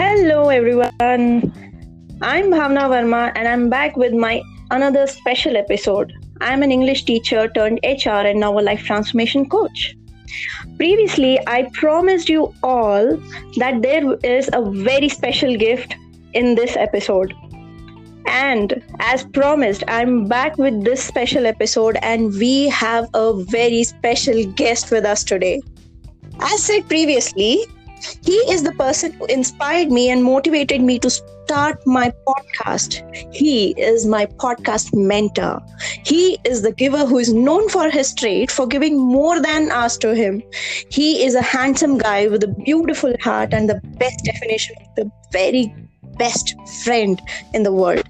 Hello, 0.00 0.48
everyone. 0.48 1.52
I'm 2.22 2.50
Bhavna 2.50 2.84
Verma, 2.92 3.32
and 3.36 3.46
I'm 3.46 3.68
back 3.68 3.98
with 3.98 4.14
my 4.14 4.40
another 4.70 5.06
special 5.06 5.58
episode. 5.58 6.14
I'm 6.40 6.62
an 6.62 6.72
English 6.72 7.04
teacher 7.04 7.48
turned 7.48 7.80
HR 7.84 8.24
and 8.30 8.40
now 8.40 8.58
a 8.58 8.62
life 8.62 8.82
transformation 8.82 9.46
coach. 9.46 9.94
Previously, 10.78 11.38
I 11.46 11.68
promised 11.74 12.30
you 12.30 12.54
all 12.62 13.14
that 13.58 13.82
there 13.82 14.14
is 14.24 14.48
a 14.54 14.62
very 14.62 15.10
special 15.10 15.54
gift 15.54 15.94
in 16.32 16.54
this 16.54 16.78
episode. 16.78 17.34
And 18.24 18.82
as 19.00 19.24
promised, 19.24 19.84
I'm 19.86 20.26
back 20.28 20.56
with 20.56 20.82
this 20.82 21.04
special 21.04 21.44
episode, 21.44 21.98
and 22.00 22.32
we 22.38 22.70
have 22.70 23.10
a 23.12 23.34
very 23.34 23.84
special 23.84 24.46
guest 24.52 24.90
with 24.90 25.04
us 25.04 25.22
today. 25.22 25.60
As 26.40 26.62
said 26.62 26.88
previously, 26.88 27.66
he 28.24 28.36
is 28.52 28.62
the 28.62 28.72
person 28.72 29.12
who 29.12 29.26
inspired 29.26 29.90
me 29.90 30.10
and 30.10 30.24
motivated 30.24 30.80
me 30.80 30.98
to 31.00 31.10
start 31.10 31.84
my 31.86 32.12
podcast. 32.26 33.02
He 33.34 33.70
is 33.72 34.06
my 34.06 34.26
podcast 34.26 34.94
mentor. 34.94 35.60
He 36.04 36.38
is 36.44 36.62
the 36.62 36.72
giver 36.72 37.04
who 37.04 37.18
is 37.18 37.32
known 37.32 37.68
for 37.68 37.90
his 37.90 38.14
trade 38.14 38.50
for 38.50 38.66
giving 38.66 38.98
more 38.98 39.40
than 39.40 39.70
asked 39.70 40.00
to 40.02 40.14
him. 40.14 40.42
He 40.90 41.24
is 41.24 41.34
a 41.34 41.42
handsome 41.42 41.98
guy 41.98 42.28
with 42.28 42.44
a 42.44 42.48
beautiful 42.48 43.14
heart 43.20 43.52
and 43.52 43.68
the 43.68 43.80
best 43.98 44.24
definition 44.24 44.76
of 44.80 44.94
the 44.96 45.10
very 45.32 45.74
best 46.18 46.54
friend 46.84 47.20
in 47.54 47.62
the 47.62 47.72
world. 47.72 48.04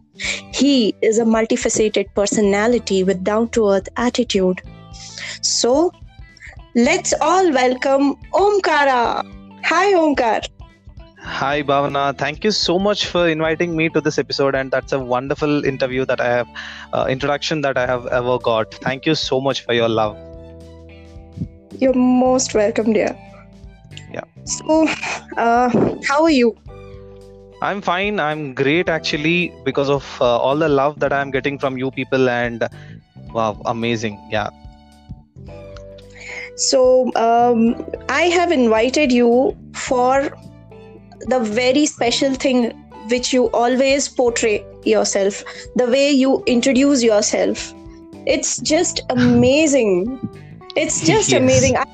He 0.53 0.95
is 1.01 1.19
a 1.19 1.25
multifaceted 1.25 2.15
personality 2.15 3.03
with 3.05 3.25
down 3.25 3.49
to 3.51 3.71
earth 3.71 3.89
attitude. 3.97 4.61
So, 5.43 5.93
let's 6.75 7.15
all 7.21 7.51
welcome 7.53 8.17
Omkara. 8.33 9.40
Hi, 9.65 9.93
Omkar. 9.95 10.47
Hi, 11.23 11.63
Bhavana. 11.63 12.17
Thank 12.17 12.45
you 12.45 12.51
so 12.51 12.79
much 12.79 13.07
for 13.07 13.29
inviting 13.29 13.77
me 13.77 13.89
to 13.91 14.01
this 14.01 14.19
episode, 14.19 14.55
and 14.55 14.71
that's 14.71 14.93
a 14.93 14.99
wonderful 14.99 15.65
interview 15.65 16.05
that 16.07 16.21
I 16.21 16.29
have, 16.29 16.49
uh, 16.93 17.07
introduction 17.09 17.61
that 17.61 17.77
I 17.77 17.87
have 17.87 18.07
ever 18.07 18.39
got. 18.39 18.75
Thank 18.75 19.07
you 19.07 19.15
so 19.15 19.41
much 19.41 19.65
for 19.65 19.75
your 19.75 19.89
love. 19.89 20.17
You're 21.79 21.95
most 21.95 22.55
welcome, 22.55 22.93
dear. 22.93 23.17
Yeah. 24.13 24.25
So, 24.45 24.89
uh, 25.37 25.69
how 26.09 26.23
are 26.23 26.31
you? 26.31 26.57
I'm 27.63 27.83
fine. 27.83 28.19
I'm 28.19 28.55
great 28.55 28.89
actually 28.89 29.53
because 29.65 29.91
of 29.91 30.05
uh, 30.21 30.39
all 30.39 30.57
the 30.57 30.69
love 30.69 30.99
that 31.01 31.13
I'm 31.13 31.31
getting 31.31 31.59
from 31.59 31.77
you 31.77 31.91
people, 31.91 32.31
and 32.31 32.67
wow, 33.35 33.61
amazing. 33.67 34.19
Yeah. 34.31 34.49
So, 36.61 37.11
um, 37.17 37.75
I 38.09 38.23
have 38.39 38.53
invited 38.53 39.13
you 39.13 39.57
for 39.75 40.31
the 41.29 41.41
very 41.41 41.87
special 41.87 42.35
thing 42.35 42.73
which 43.11 43.33
you 43.33 43.51
always 43.53 44.09
portray 44.09 44.65
yourself, 44.85 45.43
the 45.77 45.87
way 45.87 46.11
you 46.11 46.43
introduce 46.47 47.03
yourself. 47.03 47.73
It's 48.27 48.59
just 48.61 49.01
amazing. 49.11 50.21
It's 50.77 51.01
just 51.01 51.33
Yes. 51.33 51.41
amazing. 51.43 51.77
I, 51.77 51.85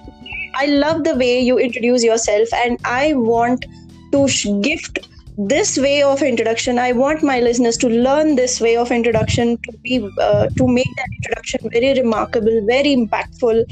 I 0.56 0.66
love 0.66 1.04
the 1.04 1.14
way 1.14 1.40
you 1.40 1.58
introduce 1.58 2.02
yourself, 2.04 2.48
and 2.54 2.78
I 2.84 3.14
want 3.14 3.64
to 4.12 4.28
sh- 4.28 4.48
gift 4.62 4.98
this 5.38 5.76
way 5.76 6.02
of 6.02 6.22
introduction. 6.22 6.78
I 6.78 6.92
want 6.92 7.22
my 7.22 7.40
listeners 7.40 7.76
to 7.78 7.88
learn 7.88 8.36
this 8.36 8.60
way 8.60 8.76
of 8.76 8.90
introduction 8.90 9.58
to 9.58 9.72
be 9.82 10.08
uh, 10.20 10.46
to 10.48 10.66
make 10.66 10.88
that 10.96 11.08
introduction 11.16 11.70
very 11.70 11.94
remarkable, 11.94 12.60
very 12.66 12.96
impactful, 12.96 13.64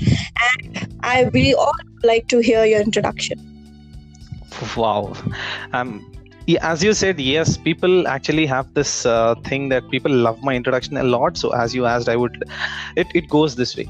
and 0.53 0.97
I 1.03 1.25
we 1.33 1.55
all 1.55 1.73
like 2.03 2.29
to 2.29 2.39
hear 2.41 2.65
your 2.65 2.81
introduction. 2.81 3.39
Wow. 4.77 5.15
Um, 5.73 6.11
as 6.61 6.85
you 6.85 6.93
said, 6.93 7.19
yes, 7.19 7.57
people 7.57 8.07
actually 8.07 8.47
have 8.47 8.73
this 8.75 9.07
uh, 9.07 9.35
thing 9.45 9.71
that 9.71 9.89
people 9.91 10.13
love 10.13 10.43
my 10.43 10.55
introduction 10.55 10.97
a 10.97 11.03
lot. 11.03 11.39
So, 11.39 11.51
as 11.55 11.75
you 11.75 11.87
asked, 11.87 12.09
I 12.09 12.17
would, 12.17 12.45
it, 12.97 13.07
it 13.15 13.29
goes 13.29 13.57
this 13.57 13.77
way. 13.77 13.89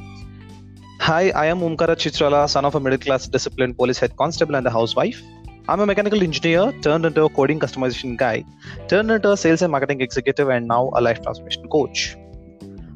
Hi, 1.00 1.30
I 1.30 1.46
am 1.46 1.60
Omkara 1.60 1.96
Chitrala, 1.96 2.48
son 2.48 2.64
of 2.64 2.74
a 2.76 2.80
middle 2.80 2.98
class 2.98 3.26
disciplined 3.26 3.76
police 3.76 3.98
head 3.98 4.16
constable 4.16 4.54
and 4.54 4.66
a 4.66 4.70
housewife. 4.70 5.20
I'm 5.68 5.80
a 5.80 5.86
mechanical 5.86 6.22
engineer 6.22 6.72
turned 6.82 7.06
into 7.06 7.24
a 7.24 7.28
coding 7.28 7.58
customization 7.58 8.16
guy, 8.16 8.44
turned 8.88 9.10
into 9.10 9.32
a 9.32 9.36
sales 9.36 9.62
and 9.62 9.72
marketing 9.72 10.00
executive, 10.00 10.48
and 10.48 10.68
now 10.68 10.90
a 10.94 11.00
life 11.00 11.22
transformation 11.22 11.68
coach. 11.68 12.16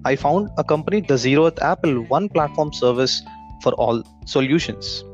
I 0.05 0.17
found 0.17 0.51
a 0.59 0.65
company, 0.65 1.01
The 1.01 1.19
Zero 1.19 1.47
at 1.47 1.63
Apple, 1.63 2.03
one 2.03 2.29
platform 2.29 2.73
service 2.73 3.23
for 3.63 3.73
all 3.75 4.03
solutions 4.27 5.05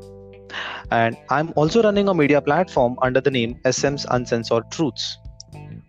and 0.91 1.17
I'm 1.29 1.53
also 1.55 1.81
running 1.81 2.07
a 2.07 2.13
media 2.13 2.41
platform 2.41 2.97
under 3.01 3.21
the 3.21 3.31
name 3.31 3.59
SM's 3.65 4.05
Uncensored 4.09 4.69
Truths. 4.71 5.17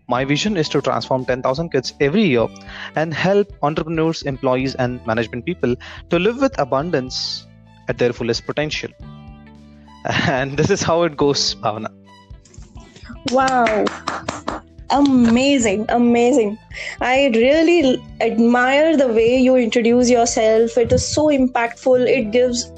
My 0.07 0.23
vision 0.23 0.55
is 0.55 0.69
to 0.69 0.81
transform 0.81 1.25
10,000 1.25 1.69
kids 1.69 1.93
every 1.99 2.23
year 2.23 2.47
and 2.95 3.13
help 3.13 3.51
entrepreneurs, 3.61 4.23
employees, 4.23 4.75
and 4.75 5.05
management 5.05 5.45
people 5.45 5.75
to 6.09 6.19
live 6.19 6.39
with 6.39 6.57
abundance 6.59 7.45
at 7.89 7.97
their 7.97 8.13
fullest 8.13 8.45
potential. 8.45 8.89
And 10.05 10.57
this 10.57 10.69
is 10.69 10.81
how 10.81 11.03
it 11.03 11.17
goes, 11.17 11.55
Bhavana. 11.55 11.91
Wow. 13.31 13.85
Amazing, 14.89 15.85
amazing. 15.89 16.57
I 17.01 17.27
really 17.35 18.01
admire 18.21 18.95
the 18.95 19.09
way 19.09 19.37
you 19.37 19.55
introduce 19.57 20.09
yourself. 20.09 20.77
It 20.77 20.93
is 20.93 21.05
so 21.05 21.27
impactful. 21.27 22.07
It 22.07 22.31
gives 22.31 22.71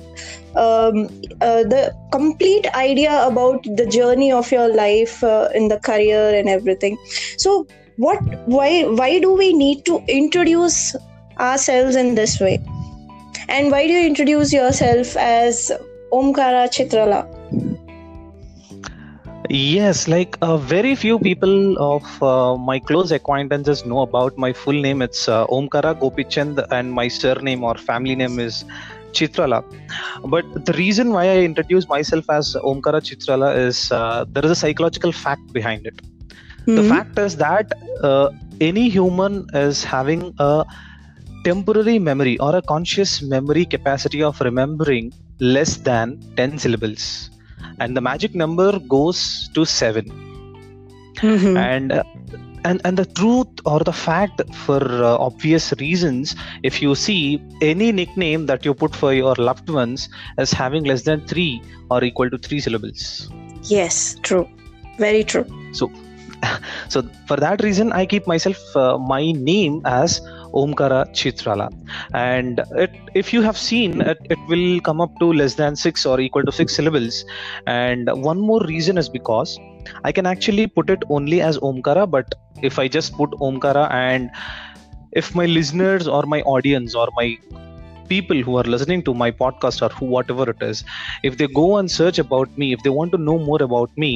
um, 0.56 1.06
uh, 1.42 1.64
the 1.64 1.96
complete 2.12 2.66
idea 2.74 3.28
about 3.28 3.64
the 3.64 3.86
journey 3.86 4.32
of 4.32 4.52
your 4.52 4.74
life 4.74 5.24
uh, 5.24 5.50
in 5.54 5.68
the 5.68 5.78
career 5.78 6.34
and 6.34 6.50
everything. 6.50 6.98
So, 7.38 7.68
what? 7.98 8.20
Why? 8.48 8.86
Why 8.86 9.20
do 9.20 9.34
we 9.34 9.54
need 9.54 9.86
to 9.86 10.04
introduce 10.08 10.96
ourselves 11.40 11.96
in 11.96 12.16
this 12.16 12.40
way? 12.40 12.60
And 13.48 13.72
why 13.72 13.86
do 13.86 13.94
you 13.94 14.08
introduce 14.08 14.52
yourself 14.52 15.16
as 15.18 15.72
Omkara 16.12 16.68
Chitrala? 16.74 17.20
Yes, 19.50 20.08
like 20.08 20.38
uh, 20.42 20.58
very 20.58 20.96
few 20.96 21.20
people 21.20 21.78
of 21.80 22.04
uh, 22.22 22.56
my 22.58 22.80
close 22.80 23.12
acquaintances 23.12 23.86
know 23.86 24.02
about 24.02 24.34
my 24.38 24.54
full 24.54 24.74
name. 24.74 25.02
It's 25.02 25.28
uh, 25.28 25.46
Omkara 25.48 25.96
Gopichand, 26.00 26.64
and 26.72 26.92
my 26.94 27.08
surname 27.08 27.64
or 27.64 27.76
family 27.76 28.16
name 28.16 28.40
is 28.40 28.64
Chitrala. 29.14 29.64
But 30.26 30.46
the 30.66 30.74
reason 30.74 31.12
why 31.12 31.30
I 31.30 31.38
introduce 31.40 31.88
myself 31.88 32.26
as 32.30 32.56
Omkara 32.64 33.02
Chitrala 33.02 33.56
is 33.58 33.92
uh, 33.92 34.26
there 34.30 34.46
is 34.46 34.52
a 34.52 34.56
psychological 34.56 35.12
fact 35.12 35.52
behind 35.54 35.88
it. 35.88 36.00
The 36.76 36.84
Hmm? 36.84 36.92
fact 36.92 37.18
is 37.20 37.38
that 37.38 37.72
uh, 38.04 38.30
any 38.62 38.90
human 38.90 39.46
is 39.54 39.84
having 39.84 40.34
a 40.40 40.66
temporary 41.44 42.00
memory 42.00 42.38
or 42.40 42.56
a 42.56 42.62
conscious 42.62 43.22
memory 43.22 43.66
capacity 43.66 44.22
of 44.24 44.40
remembering 44.42 45.12
less 45.40 45.78
than 45.78 46.20
10 46.38 46.58
syllables. 46.60 47.30
And 47.80 47.96
the 47.96 48.02
magic 48.02 48.36
number 48.36 48.80
goes 48.80 49.50
to 49.54 49.66
7 49.66 50.06
Mhm. 51.22 51.58
and 51.58 51.92
uh, 51.92 52.04
and 52.64 52.82
and 52.86 52.98
the 52.98 53.06
truth 53.20 53.48
or 53.66 53.80
the 53.80 53.94
fact 53.94 54.42
for 54.66 54.80
uh, 55.10 55.16
obvious 55.28 55.74
reasons 55.80 56.36
if 56.64 56.82
you 56.82 56.96
see 56.96 57.42
any 57.62 57.92
nickname 57.92 58.46
that 58.46 58.66
you 58.66 58.74
put 58.74 58.96
for 58.96 59.14
your 59.14 59.36
loved 59.50 59.70
ones 59.70 60.08
as 60.38 60.52
having 60.52 60.84
less 60.84 61.04
than 61.04 61.26
3 61.28 61.62
or 61.90 62.04
equal 62.04 62.30
to 62.30 62.38
3 62.38 62.60
syllables 62.60 63.30
Yes, 63.64 64.16
true. 64.24 64.48
Very 64.98 65.24
true. 65.24 65.46
so 65.80 65.92
so 66.94 67.02
for 67.28 67.38
that 67.46 67.62
reason 67.68 67.92
i 67.92 68.06
keep 68.06 68.26
myself 68.34 68.60
uh, 68.76 68.98
my 69.14 69.24
name 69.32 69.82
as 69.86 70.22
omkara 70.54 71.06
chitrala. 71.14 71.70
And 72.14 72.62
it, 72.76 72.92
if 73.14 73.34
you 73.34 73.42
have 73.42 73.58
seen 73.58 74.02
it, 74.02 74.18
it 74.30 74.40
will 74.48 74.80
come 74.82 75.02
up 75.02 75.12
to 75.20 75.32
less 75.34 75.56
than 75.56 75.76
6 75.76 76.06
or 76.06 76.20
equal 76.20 76.44
to 76.44 76.52
6 76.52 76.76
syllables. 76.76 77.24
And 77.68 78.10
one 78.14 78.40
more 78.40 78.62
reason 78.66 78.98
is 78.98 79.10
because 79.10 79.58
i 80.04 80.12
can 80.12 80.26
actually 80.26 80.68
put 80.68 80.90
it 80.90 81.04
only 81.10 81.42
as 81.42 81.58
omkara 81.60 82.10
but 82.10 82.36
if 82.62 82.80
i 82.80 82.88
just 82.88 83.14
put 83.14 83.32
omkara 83.48 83.90
and 83.92 84.30
if 85.12 85.34
my 85.36 85.46
listeners 85.46 86.08
or 86.08 86.24
my 86.24 86.42
audience 86.42 86.96
or 86.96 87.08
my 87.16 87.38
people 88.08 88.42
who 88.42 88.58
are 88.58 88.64
listening 88.64 89.04
to 89.04 89.14
my 89.14 89.30
podcast 89.32 89.82
or 89.86 89.90
who 89.90 90.06
whatever 90.06 90.50
it 90.50 90.62
is 90.62 90.84
if 91.24 91.38
they 91.38 91.48
go 91.48 91.78
and 91.78 91.92
search 91.92 92.20
about 92.20 92.58
me 92.58 92.74
if 92.74 92.82
they 92.84 92.90
want 92.90 93.12
to 93.12 93.18
know 93.18 93.38
more 93.38 93.62
about 93.62 93.90
me 93.98 94.12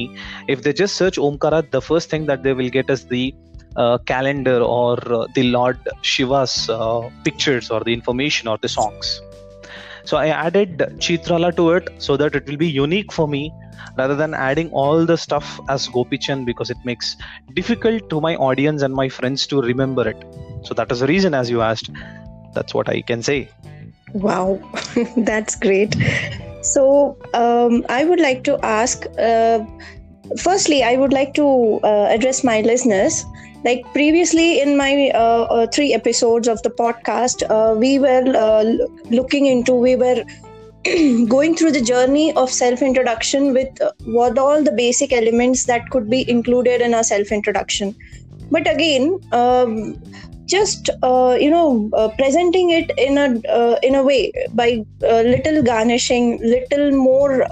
if 0.48 0.62
they 0.62 0.72
just 0.72 0.96
search 0.96 1.16
omkara 1.16 1.60
the 1.70 1.80
first 1.80 2.10
thing 2.10 2.26
that 2.26 2.42
they 2.42 2.52
will 2.52 2.70
get 2.78 2.90
is 2.90 3.06
the 3.06 3.24
uh, 3.76 3.98
calendar 3.98 4.60
or 4.60 4.96
uh, 5.12 5.26
the 5.34 5.44
lord 5.56 5.78
shiva's 6.02 6.68
uh, 6.68 7.08
pictures 7.24 7.70
or 7.70 7.80
the 7.80 7.92
information 7.92 8.48
or 8.48 8.58
the 8.58 8.68
songs 8.68 9.20
so 10.04 10.16
i 10.16 10.28
added 10.28 10.78
chitrala 11.04 11.54
to 11.60 11.70
it 11.70 11.88
so 11.98 12.16
that 12.16 12.34
it 12.34 12.46
will 12.46 12.60
be 12.66 12.68
unique 12.68 13.12
for 13.12 13.26
me 13.26 13.52
rather 13.96 14.16
than 14.16 14.34
adding 14.34 14.70
all 14.70 15.04
the 15.06 15.16
stuff 15.16 15.60
as 15.68 15.88
gopichand 15.88 16.44
because 16.44 16.70
it 16.70 16.78
makes 16.84 17.16
difficult 17.54 18.08
to 18.10 18.20
my 18.20 18.34
audience 18.36 18.82
and 18.82 18.94
my 18.94 19.08
friends 19.08 19.46
to 19.46 19.60
remember 19.62 20.08
it 20.08 20.24
so 20.62 20.74
that 20.74 20.90
is 20.90 21.00
the 21.00 21.06
reason 21.06 21.34
as 21.34 21.50
you 21.50 21.62
asked 21.62 21.90
that's 22.54 22.74
what 22.74 22.88
i 22.88 23.00
can 23.00 23.22
say 23.22 23.48
Wow, 24.14 24.60
that's 25.16 25.56
great. 25.56 25.96
So, 26.62 27.18
um, 27.34 27.84
I 27.88 28.04
would 28.04 28.20
like 28.20 28.44
to 28.44 28.58
ask 28.64 29.06
uh, 29.18 29.58
firstly, 30.38 30.82
I 30.82 30.96
would 30.96 31.12
like 31.12 31.34
to 31.34 31.80
uh, 31.82 32.06
address 32.10 32.44
my 32.44 32.60
listeners. 32.60 33.24
Like 33.64 33.82
previously 33.94 34.60
in 34.60 34.76
my 34.76 35.10
uh, 35.14 35.44
uh, 35.44 35.66
three 35.68 35.94
episodes 35.94 36.48
of 36.48 36.62
the 36.62 36.70
podcast, 36.70 37.42
uh, 37.48 37.74
we 37.74 37.98
were 37.98 38.24
uh, 38.36 38.64
looking 39.10 39.46
into, 39.46 39.72
we 39.72 39.96
were 39.96 40.22
going 41.28 41.54
through 41.54 41.72
the 41.72 41.80
journey 41.80 42.34
of 42.34 42.50
self 42.50 42.82
introduction 42.82 43.54
with 43.54 43.68
what 44.04 44.36
all 44.36 44.62
the 44.62 44.72
basic 44.72 45.12
elements 45.12 45.64
that 45.64 45.88
could 45.88 46.10
be 46.10 46.28
included 46.28 46.82
in 46.82 46.92
a 46.92 47.02
self 47.02 47.32
introduction. 47.32 47.94
But 48.50 48.70
again, 48.70 49.18
um, 49.32 49.96
just 50.46 50.90
uh, 51.02 51.36
you 51.40 51.50
know 51.50 51.88
uh, 51.94 52.08
presenting 52.18 52.70
it 52.70 52.90
in 52.98 53.16
a 53.16 53.48
uh, 53.48 53.78
in 53.82 53.94
a 53.94 54.02
way 54.02 54.30
by 54.52 54.84
little 55.00 55.62
garnishing 55.62 56.38
little 56.42 56.90
more 56.92 57.46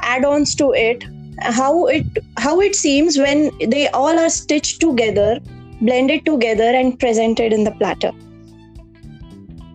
add-ons 0.00 0.54
to 0.54 0.72
it 0.72 1.04
how 1.40 1.86
it 1.86 2.06
how 2.36 2.60
it 2.60 2.74
seems 2.74 3.18
when 3.18 3.50
they 3.68 3.88
all 3.88 4.18
are 4.18 4.30
stitched 4.30 4.80
together 4.80 5.40
blended 5.80 6.24
together 6.26 6.64
and 6.64 6.98
presented 6.98 7.52
in 7.52 7.64
the 7.64 7.70
platter. 7.70 8.10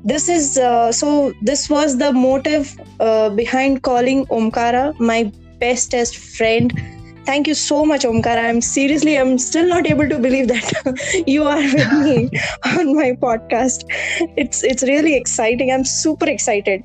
This 0.03 0.27
is 0.27 0.57
uh, 0.57 0.91
so 0.91 1.33
this 1.41 1.69
was 1.69 1.97
the 1.97 2.11
motive 2.11 2.75
uh, 2.99 3.29
behind 3.29 3.83
calling 3.83 4.25
omkara 4.25 4.99
my 4.99 5.31
bestest 5.59 6.17
friend 6.17 6.73
thank 7.25 7.47
you 7.47 7.53
so 7.53 7.85
much 7.85 8.03
omkar. 8.03 8.37
I'm 8.37 8.61
seriously 8.61 9.17
i'm 9.17 9.37
still 9.37 9.67
not 9.67 9.87
able 9.87 10.09
to 10.09 10.19
believe 10.19 10.47
that 10.47 11.23
you 11.27 11.43
are 11.43 11.61
with 11.61 11.93
me 12.03 12.29
on 12.65 12.95
my 12.95 13.11
podcast. 13.25 13.85
It's 14.37 14.63
it's 14.63 14.83
really 14.83 15.15
exciting. 15.15 15.71
I'm 15.71 15.85
super 15.85 16.29
excited. 16.29 16.83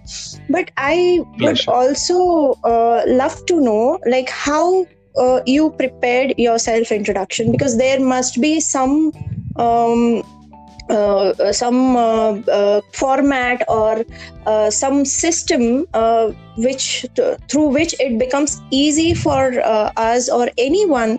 But 0.49 0.71
i 0.77 1.21
Pleasure. 1.39 1.71
would 1.71 1.75
also 1.81 2.53
uh, 2.65 3.03
love 3.07 3.45
to 3.47 3.61
know 3.61 3.99
like 4.07 4.29
how 4.31 4.87
uh, 5.19 5.41
you 5.47 5.71
prepared 5.71 6.35
your 6.39 6.59
self 6.59 6.93
introduction 6.93 7.53
because 7.53 7.77
there 7.77 8.01
must 8.01 8.41
be 8.41 8.61
some 8.61 9.13
um, 9.57 10.23
uh, 10.91 11.35
uh, 11.39 11.53
some 11.53 11.97
uh, 11.97 12.33
uh, 12.59 12.81
format 12.93 13.63
or 13.69 14.05
uh, 14.47 14.71
some 14.71 15.05
system 15.05 15.87
which 16.57 17.07
through 17.49 17.69
which 17.69 17.95
it 18.01 18.19
becomes 18.19 18.61
easy 18.71 19.13
for 19.15 19.61
us 19.97 20.29
or 20.29 20.49
anyone 20.57 21.19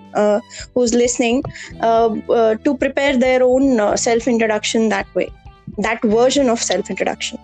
who's 0.73 0.93
listening 0.93 1.43
to 1.81 2.77
prepare 2.79 3.17
their 3.17 3.43
own 3.43 3.95
self 3.97 4.27
introduction 4.27 4.89
that 4.89 5.13
way 5.15 5.29
that 5.77 6.01
version 6.03 6.49
of 6.49 6.59
self 6.59 6.89
introduction 6.89 7.37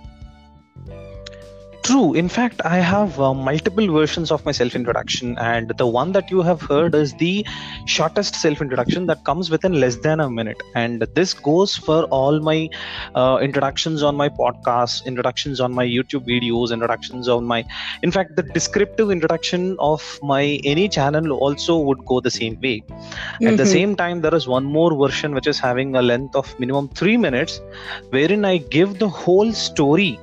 True. 1.85 2.15
In 2.15 2.27
fact, 2.27 2.61
I 2.65 2.77
have 2.77 3.19
uh, 3.19 3.31
multiple 3.35 3.87
versions 3.93 4.31
of 4.31 4.43
my 4.43 4.51
self 4.51 4.73
introduction, 4.73 5.37
and 5.37 5.69
the 5.77 5.85
one 5.85 6.13
that 6.13 6.31
you 6.31 6.41
have 6.41 6.59
heard 6.59 6.95
is 6.95 7.13
the 7.13 7.45
shortest 7.85 8.33
self 8.33 8.59
introduction 8.59 9.05
that 9.05 9.23
comes 9.23 9.51
within 9.51 9.73
less 9.79 9.97
than 9.97 10.19
a 10.19 10.27
minute. 10.27 10.63
And 10.73 11.03
this 11.13 11.35
goes 11.35 11.75
for 11.75 12.05
all 12.05 12.39
my 12.39 12.71
uh, 13.13 13.37
introductions 13.39 14.01
on 14.01 14.15
my 14.15 14.29
podcast, 14.29 15.05
introductions 15.05 15.61
on 15.61 15.75
my 15.75 15.85
YouTube 15.85 16.25
videos, 16.25 16.73
introductions 16.73 17.27
on 17.27 17.45
my. 17.45 17.63
In 18.01 18.09
fact, 18.09 18.35
the 18.35 18.41
descriptive 18.41 19.11
introduction 19.11 19.77
of 19.77 20.19
my 20.23 20.59
any 20.63 20.89
channel 20.89 21.33
also 21.33 21.77
would 21.77 22.03
go 22.07 22.19
the 22.19 22.31
same 22.31 22.59
way. 22.61 22.79
Mm-hmm. 22.79 23.45
At 23.45 23.57
the 23.57 23.63
mm-hmm. 23.63 23.71
same 23.71 23.95
time, 23.95 24.21
there 24.21 24.33
is 24.33 24.47
one 24.47 24.63
more 24.63 24.97
version 24.97 25.35
which 25.35 25.45
is 25.45 25.59
having 25.59 25.95
a 25.95 26.01
length 26.01 26.35
of 26.35 26.59
minimum 26.59 26.89
three 26.89 27.15
minutes, 27.15 27.61
wherein 28.09 28.43
I 28.43 28.57
give 28.57 28.97
the 28.97 29.07
whole 29.07 29.53
story 29.53 30.19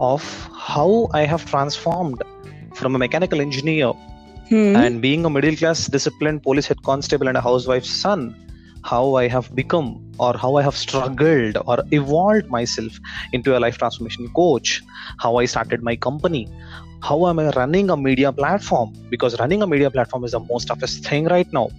of 0.00 0.22
how 0.52 1.08
I 1.12 1.24
have 1.24 1.44
transformed 1.46 2.22
from 2.74 2.94
a 2.94 2.98
mechanical 2.98 3.40
engineer 3.40 3.92
hmm. 4.48 4.76
and 4.76 5.00
being 5.00 5.24
a 5.24 5.30
middle 5.30 5.56
class 5.56 5.86
disciplined 5.86 6.42
police 6.42 6.66
head 6.66 6.82
constable 6.82 7.28
and 7.28 7.36
a 7.36 7.40
housewife's 7.40 7.90
son 7.90 8.34
how 8.84 9.14
I 9.14 9.28
have 9.28 9.54
become 9.54 9.88
or 10.18 10.36
how 10.36 10.56
I 10.56 10.62
have 10.62 10.76
struggled 10.76 11.56
or 11.66 11.82
evolved 11.90 12.48
myself 12.48 12.92
into 13.32 13.56
a 13.56 13.58
life 13.58 13.78
transformation 13.78 14.28
coach, 14.36 14.82
how 15.18 15.36
I 15.36 15.46
started 15.46 15.82
my 15.82 15.96
company, 15.96 16.48
how 17.02 17.26
am 17.26 17.38
I 17.38 17.48
running 17.50 17.90
a 17.90 17.96
media 17.96 18.30
platform 18.30 18.92
because 19.08 19.38
running 19.38 19.62
a 19.62 19.66
media 19.66 19.90
platform 19.90 20.24
is 20.24 20.32
the 20.32 20.40
most 20.40 20.66
toughest 20.66 21.04
thing 21.06 21.24
right 21.26 21.50
now 21.52 21.70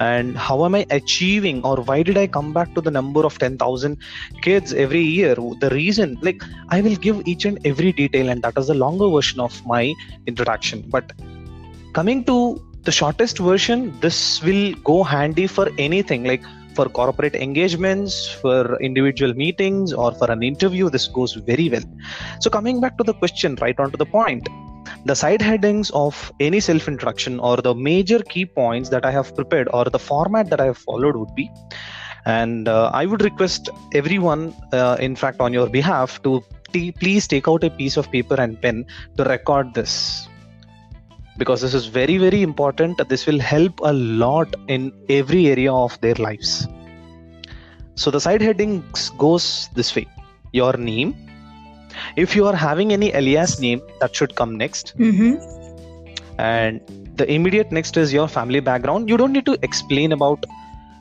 and 0.00 0.36
how 0.36 0.64
am 0.64 0.74
i 0.74 0.84
achieving 0.90 1.62
or 1.64 1.76
why 1.88 2.02
did 2.02 2.16
i 2.16 2.26
come 2.26 2.52
back 2.52 2.74
to 2.74 2.80
the 2.80 2.90
number 2.90 3.24
of 3.24 3.38
10000 3.38 3.96
kids 4.42 4.72
every 4.72 5.02
year? 5.02 5.34
The 5.34 5.70
reason 5.70 6.18
like 6.22 6.42
i 6.68 6.80
will 6.80 6.96
give 6.96 7.26
each 7.26 7.44
and 7.44 7.58
every 7.64 7.92
detail 7.92 8.28
and 8.28 8.42
that 8.42 8.56
is 8.56 8.66
the 8.66 8.74
longer 8.74 9.08
version 9.08 9.40
of 9.40 9.64
my 9.66 9.94
introduction. 10.26 10.84
But 10.88 11.12
coming 11.92 12.24
to 12.24 12.60
the 12.82 12.92
shortest 12.92 13.38
version 13.38 13.98
this 14.00 14.42
will 14.42 14.74
go 14.84 15.02
handy 15.02 15.46
for 15.46 15.68
anything 15.78 16.24
like 16.24 16.42
for 16.74 16.86
corporate 16.88 17.34
engagements 17.34 18.28
for 18.40 18.80
individual 18.80 19.34
meetings 19.34 19.92
or 19.92 20.12
for 20.14 20.30
an 20.30 20.42
interview 20.42 20.88
this 20.88 21.06
goes 21.08 21.34
very 21.34 21.68
well. 21.68 21.84
So 22.40 22.50
coming 22.50 22.80
back 22.80 22.96
to 22.98 23.04
the 23.04 23.14
question 23.14 23.56
right 23.60 23.78
on 23.78 23.90
to 23.90 23.96
the 23.96 24.06
point 24.06 24.48
the 25.04 25.14
side 25.14 25.42
headings 25.42 25.90
of 25.90 26.32
any 26.40 26.60
self 26.60 26.88
introduction 26.88 27.40
or 27.40 27.56
the 27.56 27.74
major 27.74 28.20
key 28.20 28.46
points 28.46 28.88
that 28.90 29.04
I 29.04 29.10
have 29.10 29.34
prepared 29.34 29.68
or 29.72 29.84
the 29.84 29.98
format 29.98 30.50
that 30.50 30.60
I 30.60 30.66
have 30.66 30.78
followed 30.78 31.16
would 31.16 31.34
be. 31.34 31.50
And 32.24 32.68
uh, 32.68 32.90
I 32.94 33.06
would 33.06 33.22
request 33.22 33.68
everyone, 33.94 34.54
uh, 34.72 34.96
in 35.00 35.16
fact, 35.16 35.40
on 35.40 35.52
your 35.52 35.68
behalf, 35.68 36.22
to 36.22 36.42
t- 36.72 36.92
please 36.92 37.26
take 37.26 37.48
out 37.48 37.64
a 37.64 37.70
piece 37.70 37.96
of 37.96 38.10
paper 38.12 38.36
and 38.40 38.60
pen 38.60 38.86
to 39.16 39.24
record 39.24 39.74
this 39.74 40.28
because 41.36 41.60
this 41.60 41.74
is 41.74 41.86
very, 41.86 42.18
very 42.18 42.42
important. 42.42 43.00
This 43.08 43.26
will 43.26 43.40
help 43.40 43.80
a 43.82 43.92
lot 43.92 44.54
in 44.68 44.92
every 45.08 45.48
area 45.48 45.72
of 45.72 46.00
their 46.00 46.14
lives. 46.14 46.68
So 47.94 48.10
the 48.10 48.20
side 48.20 48.40
headings 48.40 49.10
goes 49.18 49.68
this 49.74 49.94
way 49.94 50.06
your 50.52 50.74
name, 50.76 51.14
if 52.16 52.34
you 52.36 52.46
are 52.46 52.54
having 52.54 52.92
any 52.92 53.14
alias 53.14 53.60
name 53.60 53.80
that 54.00 54.14
should 54.14 54.34
come 54.34 54.56
next. 54.56 54.96
Mm-hmm. 54.98 55.34
and 56.38 56.80
the 57.16 57.30
immediate 57.30 57.70
next 57.70 57.96
is 57.96 58.12
your 58.12 58.26
family 58.26 58.60
background. 58.60 59.08
You 59.08 59.16
don't 59.16 59.32
need 59.32 59.46
to 59.46 59.56
explain 59.62 60.12
about 60.12 60.46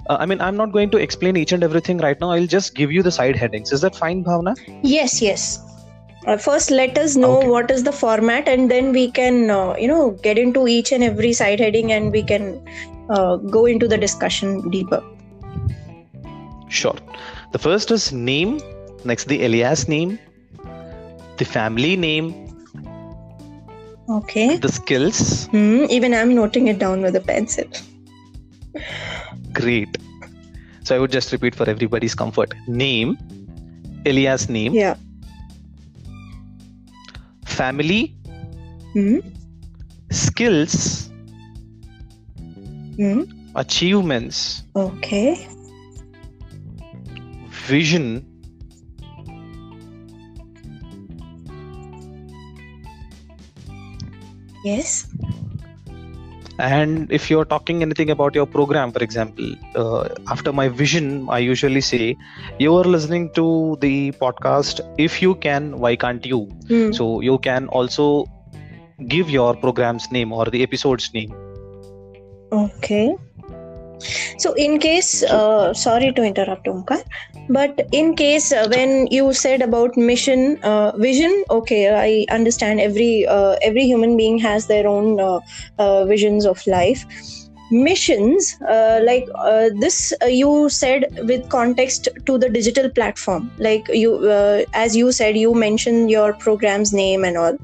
uh, 0.10 0.18
i 0.20 0.26
mean 0.26 0.42
i'm 0.42 0.58
not 0.58 0.72
going 0.72 0.90
to 0.94 0.98
explain 0.98 1.38
each 1.38 1.52
and 1.52 1.64
everything 1.64 1.98
right 2.06 2.20
now. 2.20 2.32
I'll 2.32 2.48
just 2.48 2.76
give 2.76 2.92
you 2.92 3.04
the 3.04 3.12
side 3.12 3.36
headings. 3.36 3.72
Is 3.72 3.82
that 3.82 3.96
fine 3.96 4.24
bhavna? 4.24 4.56
Yes 4.84 5.22
yes. 5.22 5.60
Uh, 6.28 6.38
first 6.38 6.70
let 6.70 6.98
us 6.98 7.16
know 7.16 7.38
okay. 7.38 7.48
what 7.48 7.72
is 7.72 7.84
the 7.84 7.92
format 7.92 8.48
and 8.48 8.70
then 8.70 8.92
we 8.92 9.10
can 9.12 9.50
uh, 9.50 9.76
you 9.76 9.88
know 9.88 10.12
get 10.28 10.38
into 10.38 10.68
each 10.68 10.92
and 10.92 11.04
every 11.04 11.34
side 11.34 11.60
heading 11.60 11.92
and 11.92 12.12
we 12.12 12.24
can 12.24 12.64
uh, 13.10 13.38
go 13.38 13.66
into 13.66 13.88
the 13.88 13.98
discussion 13.98 14.70
deeper. 14.70 15.04
Sure. 16.70 16.96
The 17.52 17.60
first 17.60 17.92
is 17.92 18.12
name 18.14 18.60
next 19.04 19.28
the 19.28 19.42
alias 19.44 19.88
name 19.88 20.20
the 21.42 21.46
family 21.46 21.96
name 21.98 22.28
okay. 24.08 24.58
the 24.58 24.70
skills. 24.70 25.48
Hmm, 25.54 25.86
even 25.90 26.14
i'm 26.14 26.34
noting 26.36 26.68
it 26.68 26.78
down 26.78 27.02
with 27.02 27.16
a 27.16 27.22
pencil. 27.22 27.66
Great. 29.60 29.98
So 30.84 30.96
i 30.96 31.00
would 31.00 31.12
just 31.12 31.32
repeat 31.32 31.56
for 31.56 31.68
everybody's 31.74 32.16
comfort. 32.24 32.54
Name 32.68 33.18
alias 34.06 34.50
name. 34.50 34.74
Yeah. 34.74 34.96
Family. 37.46 38.16
Hmm? 38.94 39.20
skills. 40.12 41.10
Hmm? 42.98 43.22
achievements. 43.56 44.64
Okay. 44.76 45.48
Vision 47.68 48.31
Yes. 54.64 55.08
And 56.60 57.12
if 57.12 57.30
you're 57.30 57.46
talking 57.46 57.82
anything 57.82 58.12
about 58.12 58.36
your 58.36 58.46
program, 58.46 58.92
for 58.92 59.02
example, 59.04 59.56
uh, 59.76 60.10
after 60.30 60.54
my 60.54 60.68
vision, 60.70 61.28
I 61.30 61.40
usually 61.40 61.82
say, 61.82 62.18
You 62.60 62.76
are 62.76 62.84
listening 62.84 63.32
to 63.34 63.78
the 63.82 64.12
podcast. 64.12 64.82
If 64.98 65.22
you 65.22 65.36
can, 65.36 65.80
why 65.80 65.96
can't 65.96 66.26
you? 66.26 66.48
Mm. 66.68 66.94
So 66.94 67.22
you 67.22 67.40
can 67.40 67.68
also 67.70 68.26
give 69.08 69.30
your 69.30 69.56
program's 69.56 70.12
name 70.12 70.32
or 70.32 70.46
the 70.46 70.62
episode's 70.62 71.12
name. 71.14 71.34
Okay. 72.52 73.16
So, 74.38 74.54
in 74.54 74.80
case, 74.80 75.24
uh, 75.24 75.74
sorry 75.74 76.12
to 76.14 76.24
interrupt, 76.24 76.66
Omkar, 76.66 77.04
but 77.52 77.88
in 77.92 78.16
case 78.16 78.52
uh, 78.52 78.68
when 78.70 79.08
you 79.12 79.34
said 79.34 79.62
about 79.62 79.98
mission, 79.98 80.58
uh, 80.64 80.92
vision, 80.98 81.44
okay, 81.50 81.84
I 81.94 82.34
understand. 82.34 82.80
Every 82.80 83.26
uh, 83.28 83.56
every 83.62 83.86
human 83.86 84.18
being 84.18 84.40
has 84.40 84.68
their 84.68 84.88
own 84.88 85.20
uh, 85.20 85.40
uh, 85.78 86.06
visions 86.06 86.46
of 86.46 86.66
life. 86.68 87.06
Missions, 87.74 88.54
like 88.62 89.26
this, 89.80 90.14
you 90.28 90.68
said 90.70 91.06
with 91.24 91.48
context 91.50 92.10
to 92.26 92.38
the 92.38 92.50
digital 92.50 92.90
platform. 92.90 93.52
Like 93.58 93.88
you, 93.94 94.30
as 94.74 94.96
you 94.96 95.12
said, 95.14 95.38
you 95.38 95.54
mentioned 95.54 96.12
your 96.12 96.34
program's 96.34 96.92
name 96.94 97.24
and 97.24 97.38
all 97.38 97.58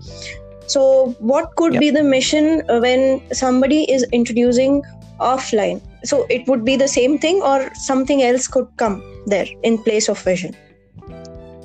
So, 0.67 1.15
what 1.19 1.49
could 1.57 1.73
Yeah. 1.73 1.79
be 1.79 1.89
the 1.91 2.03
mission 2.03 2.63
uh, 2.69 2.79
when 2.79 3.21
somebody 3.33 3.83
is 3.91 4.05
introducing 4.11 4.81
offline? 5.19 5.81
So, 6.03 6.25
it 6.29 6.47
would 6.47 6.63
be 6.63 6.75
the 6.75 6.87
same 6.87 7.17
thing, 7.17 7.41
or 7.41 7.73
something 7.75 8.21
else 8.23 8.47
could 8.47 8.67
come 8.77 9.03
there 9.25 9.47
in 9.63 9.77
place 9.83 10.07
of 10.09 10.21
vision. 10.21 10.55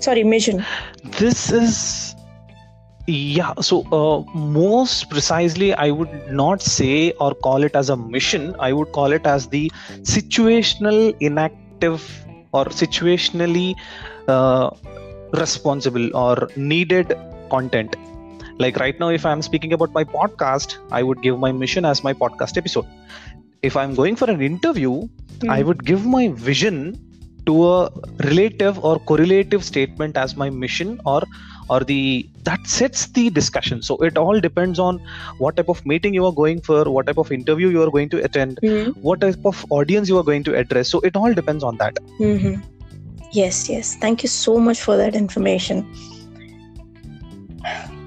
Sorry, 0.01 0.25
mission. 0.25 0.65
this 1.19 1.51
is 1.53 2.15
yeah 3.07 3.53
so 3.61 3.83
uh, 3.99 4.23
most 4.35 5.11
precisely 5.11 5.75
i 5.75 5.91
would 5.91 6.13
not 6.31 6.63
say 6.63 7.13
or 7.13 7.35
call 7.35 7.65
it 7.65 7.75
as 7.75 7.91
a 7.91 7.97
mission 7.97 8.55
i 8.61 8.73
would 8.73 8.93
call 8.93 9.13
it 9.13 9.27
as 9.27 9.49
the 9.49 9.71
situational 10.03 11.17
inactive 11.21 12.25
or 12.53 12.65
situationally 12.67 13.75
uh, 14.29 14.71
responsible 15.33 16.17
or 16.17 16.49
needed 16.57 17.13
content 17.51 17.97
like 18.59 18.77
right 18.77 19.01
now 19.01 19.09
if 19.09 19.27
i'm 19.27 19.43
speaking 19.43 19.73
about 19.73 19.93
my 19.93 20.05
podcast 20.05 20.77
i 20.93 21.03
would 21.03 21.21
give 21.23 21.39
my 21.39 21.51
mission 21.51 21.85
as 21.85 22.05
my 22.05 22.13
podcast 22.13 22.57
episode 22.57 22.87
if 23.63 23.77
i'm 23.77 23.95
going 23.95 24.17
for 24.17 24.31
an 24.31 24.41
interview 24.53 24.95
I 25.49 25.61
Hmm. 25.61 25.67
would 25.67 25.81
give 25.85 26.03
my 26.07 26.29
vision 26.29 26.77
to 27.47 27.55
a 27.69 27.91
relative 28.27 28.77
or 28.89 28.99
correlative 29.11 29.65
statement 29.69 30.17
as 30.17 30.37
my 30.43 30.49
mission 30.51 30.93
or 31.05 31.23
or 31.69 31.79
the 31.89 32.29
that 32.49 32.67
sets 32.75 33.07
the 33.17 33.25
discussion 33.39 33.83
so 33.89 33.97
it 34.09 34.17
all 34.23 34.39
depends 34.47 34.79
on 34.79 35.01
what 35.39 35.57
type 35.57 35.69
of 35.75 35.85
meeting 35.93 36.15
you 36.19 36.25
are 36.27 36.33
going 36.43 36.61
for 36.69 36.85
what 36.97 37.07
type 37.07 37.19
of 37.25 37.33
interview 37.39 37.69
you 37.77 37.83
are 37.87 37.91
going 37.97 38.09
to 38.15 38.23
attend 38.29 38.61
Mhm. 38.63 38.95
what 39.09 39.21
type 39.27 39.51
of 39.53 39.65
audience 39.81 40.09
you 40.15 40.19
are 40.23 40.27
going 40.31 40.45
to 40.51 40.55
address 40.63 40.95
so 40.97 41.01
it 41.11 41.17
all 41.23 41.35
depends 41.43 41.65
on 41.73 41.77
that 41.85 41.99
Mhm. 42.21 42.63
Yes, 43.33 43.69
yes. 43.69 43.97
Thank 43.97 44.23
you 44.23 44.29
so 44.29 44.59
much 44.59 44.81
for 44.81 44.97
that 44.99 45.17
information. 45.17 45.87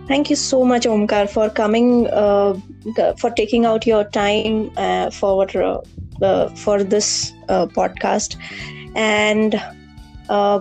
Thank 0.08 0.30
you 0.30 0.36
so 0.36 0.64
much, 0.64 0.84
Omkar, 0.86 1.30
for 1.30 1.50
coming, 1.50 2.08
uh, 2.08 2.54
for 3.18 3.32
taking 3.32 3.66
out 3.66 3.86
your 3.88 4.04
time 4.04 4.70
uh, 4.78 5.10
for 5.10 5.48
uh, 6.22 6.50
for 6.56 6.84
this 6.84 7.32
uh, 7.50 7.66
podcast, 7.68 8.36
and 8.96 9.56
uh, 10.30 10.60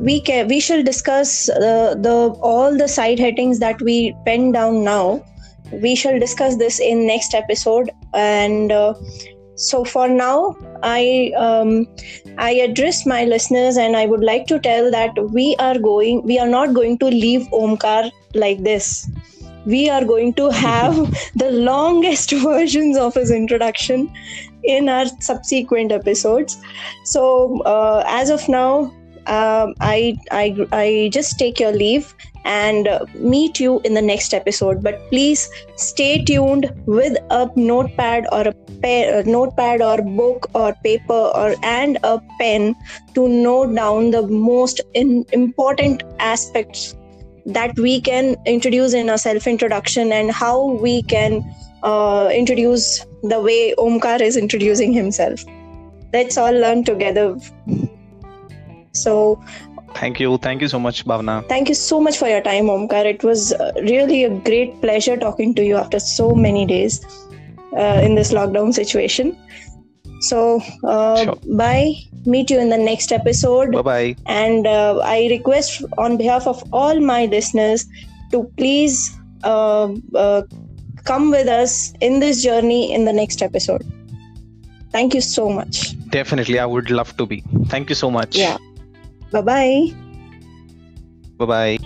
we 0.00 0.20
can 0.20 0.48
we 0.48 0.60
shall 0.60 0.82
discuss 0.82 1.48
uh, 1.48 1.94
the 1.98 2.16
all 2.42 2.76
the 2.76 2.88
side 2.88 3.18
headings 3.18 3.58
that 3.60 3.80
we 3.80 4.14
pen 4.26 4.52
down 4.52 4.84
now. 4.84 5.22
We 5.72 5.94
shall 5.96 6.18
discuss 6.18 6.56
this 6.56 6.78
in 6.78 7.06
next 7.06 7.34
episode, 7.34 7.90
and 8.12 8.70
so 9.56 9.84
for 9.84 10.08
now, 10.08 10.56
I. 10.82 11.32
Um, 11.36 11.86
I 12.36 12.50
address 12.52 13.06
my 13.06 13.24
listeners 13.24 13.76
and 13.76 13.96
I 13.96 14.06
would 14.06 14.24
like 14.24 14.46
to 14.48 14.58
tell 14.58 14.90
that 14.90 15.12
we 15.30 15.54
are 15.58 15.78
going, 15.78 16.22
we 16.24 16.38
are 16.38 16.48
not 16.48 16.74
going 16.74 16.98
to 16.98 17.06
leave 17.06 17.42
Omkar 17.52 18.10
like 18.34 18.62
this. 18.64 19.08
We 19.64 19.88
are 19.88 20.04
going 20.04 20.34
to 20.34 20.50
have 20.50 20.96
the 21.36 21.50
longest 21.52 22.32
versions 22.42 22.96
of 22.96 23.14
his 23.14 23.30
introduction 23.30 24.12
in 24.64 24.88
our 24.88 25.06
subsequent 25.20 25.92
episodes. 25.92 26.60
So, 27.04 27.60
uh, 27.62 28.02
as 28.06 28.30
of 28.30 28.48
now, 28.48 28.92
um, 29.26 29.74
I, 29.80 30.16
I, 30.30 30.66
I 30.72 31.10
just 31.12 31.38
take 31.38 31.60
your 31.60 31.72
leave 31.72 32.14
and 32.44 32.88
uh, 32.88 33.06
meet 33.14 33.58
you 33.58 33.80
in 33.84 33.94
the 33.94 34.02
next 34.02 34.34
episode. 34.34 34.82
But 34.82 35.00
please 35.10 35.48
stay 35.76 36.22
tuned 36.22 36.72
with 36.86 37.16
a 37.30 37.50
notepad 37.56 38.26
or 38.32 38.42
a 38.48 38.52
pa- 38.82 39.18
uh, 39.18 39.22
notepad 39.26 39.80
or 39.80 40.02
book 40.02 40.50
or 40.54 40.74
paper 40.84 41.12
or 41.12 41.54
and 41.62 41.98
a 42.02 42.20
pen 42.38 42.74
to 43.14 43.28
note 43.28 43.74
down 43.74 44.10
the 44.10 44.26
most 44.26 44.80
in, 44.94 45.24
important 45.32 46.02
aspects 46.18 46.94
that 47.46 47.78
we 47.78 48.00
can 48.00 48.36
introduce 48.46 48.94
in 48.94 49.08
a 49.08 49.18
self 49.18 49.46
introduction 49.46 50.12
and 50.12 50.30
how 50.30 50.66
we 50.66 51.02
can 51.02 51.42
uh, 51.82 52.30
introduce 52.32 53.04
the 53.22 53.40
way 53.40 53.74
Omkar 53.78 54.20
is 54.20 54.36
introducing 54.36 54.92
himself. 54.92 55.44
Let's 56.12 56.38
all 56.38 56.52
learn 56.52 56.84
together. 56.84 57.36
So, 58.98 59.42
thank 59.94 60.18
you 60.20 60.38
thank 60.38 60.60
you 60.62 60.68
so 60.68 60.78
much 60.84 61.04
bhavna 61.10 61.34
thank 61.48 61.68
you 61.68 61.74
so 61.74 62.00
much 62.00 62.16
for 62.18 62.28
your 62.28 62.40
time, 62.40 62.66
Omkar. 62.74 63.04
It 63.06 63.22
was 63.24 63.52
uh, 63.52 63.72
really 63.82 64.24
a 64.24 64.30
great 64.48 64.80
pleasure 64.80 65.16
talking 65.16 65.54
to 65.56 65.64
you 65.64 65.76
after 65.76 65.98
so 66.00 66.34
many 66.34 66.64
days 66.66 67.04
uh, 67.76 68.00
in 68.02 68.14
this 68.14 68.32
lockdown 68.32 68.72
situation. 68.74 69.36
So, 70.20 70.60
uh, 70.84 71.24
Sure. 71.24 71.38
bye. 71.62 71.92
Meet 72.26 72.50
you 72.50 72.58
in 72.58 72.70
the 72.70 72.78
next 72.78 73.12
episode. 73.12 73.72
bye 73.72 73.82
bye 73.82 74.16
And 74.26 74.66
uh, 74.66 74.98
I 75.04 75.26
request 75.30 75.82
on 75.98 76.16
behalf 76.16 76.46
of 76.46 76.62
all 76.72 77.00
my 77.00 77.26
listeners 77.26 77.84
to 78.32 78.44
please 78.56 79.10
uh, 79.42 79.88
uh, 80.14 80.42
come 81.04 81.30
with 81.30 81.48
us 81.48 81.92
in 82.00 82.20
this 82.20 82.42
journey 82.42 82.92
in 82.92 83.04
the 83.04 83.12
next 83.12 83.42
episode. 83.42 83.82
Thank 84.92 85.14
you 85.14 85.20
so 85.20 85.50
much. 85.50 85.76
definitely 86.14 86.58
i 86.62 86.66
would 86.72 86.90
love 86.96 87.08
to 87.20 87.24
be 87.30 87.36
thank 87.70 87.88
you 87.92 87.96
so 88.00 88.08
much 88.16 88.36
Yeah. 88.40 88.56
Bye 89.34 89.42
bye. 89.42 89.90
bye 91.38 91.46
bye 91.46 91.83